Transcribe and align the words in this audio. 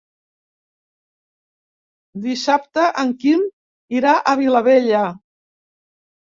Dissabte 2.23 2.87
en 3.03 3.13
Quim 3.25 3.45
irà 3.99 4.15
a 4.17 4.35
Vilabella. 4.41 5.05